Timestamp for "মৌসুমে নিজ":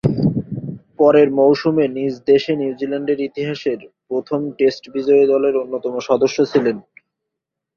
1.31-2.13